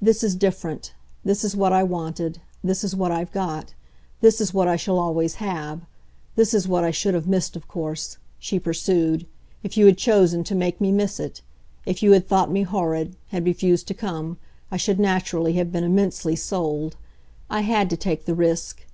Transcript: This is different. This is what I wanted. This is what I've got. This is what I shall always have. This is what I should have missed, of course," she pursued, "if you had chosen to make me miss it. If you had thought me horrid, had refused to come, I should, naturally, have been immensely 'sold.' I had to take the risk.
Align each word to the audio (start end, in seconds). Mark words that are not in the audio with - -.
This 0.00 0.24
is 0.24 0.34
different. 0.34 0.92
This 1.24 1.44
is 1.44 1.54
what 1.54 1.72
I 1.72 1.84
wanted. 1.84 2.40
This 2.64 2.82
is 2.82 2.96
what 2.96 3.12
I've 3.12 3.30
got. 3.30 3.74
This 4.20 4.40
is 4.40 4.52
what 4.52 4.66
I 4.66 4.74
shall 4.74 4.98
always 4.98 5.34
have. 5.36 5.82
This 6.34 6.52
is 6.52 6.66
what 6.66 6.82
I 6.82 6.90
should 6.90 7.14
have 7.14 7.28
missed, 7.28 7.54
of 7.54 7.68
course," 7.68 8.18
she 8.40 8.58
pursued, 8.58 9.24
"if 9.62 9.76
you 9.76 9.86
had 9.86 9.96
chosen 9.96 10.42
to 10.42 10.56
make 10.56 10.80
me 10.80 10.90
miss 10.90 11.20
it. 11.20 11.42
If 11.86 12.02
you 12.02 12.10
had 12.10 12.26
thought 12.26 12.50
me 12.50 12.64
horrid, 12.64 13.14
had 13.28 13.44
refused 13.46 13.86
to 13.86 13.94
come, 13.94 14.36
I 14.72 14.78
should, 14.78 14.98
naturally, 14.98 15.52
have 15.52 15.70
been 15.70 15.84
immensely 15.84 16.34
'sold.' 16.34 16.96
I 17.48 17.60
had 17.60 17.88
to 17.90 17.96
take 17.96 18.24
the 18.24 18.34
risk. 18.34 18.84